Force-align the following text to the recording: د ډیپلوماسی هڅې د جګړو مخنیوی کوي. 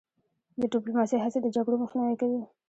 د 0.59 0.61
ډیپلوماسی 0.71 1.17
هڅې 1.23 1.39
د 1.41 1.47
جګړو 1.55 1.81
مخنیوی 1.83 2.15
کوي. 2.21 2.41